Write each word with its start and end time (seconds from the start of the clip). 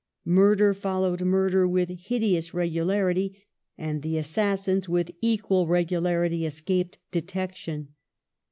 Murder 0.25 0.73
followed 0.73 1.21
murder 1.21 1.67
with 1.67 1.89
hideous 1.89 2.55
regularity, 2.55 3.45
and 3.77 4.01
the 4.01 4.17
assassins 4.17 4.89
with 4.89 5.11
equal 5.21 5.67
regularity 5.67 6.43
escaped 6.43 6.97
detection. 7.11 7.89